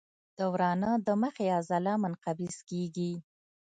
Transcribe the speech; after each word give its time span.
د 0.37 0.39
ورانه 0.53 0.91
د 1.05 1.07
مخې 1.21 1.45
عضله 1.57 1.93
منقبض 2.03 2.55
کېږي. 2.69 3.13